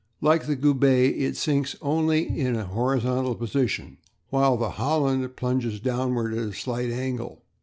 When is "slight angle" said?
6.53-7.43